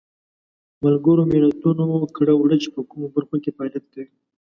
ملګرو 0.83 1.23
ملتونو 1.33 1.85
کړه 2.15 2.33
وړه 2.37 2.57
چې 2.63 2.69
په 2.75 2.81
کومو 2.89 3.07
برخو 3.15 3.35
کې 3.43 3.53
فعالیت 3.55 3.85
کوي. 3.93 4.13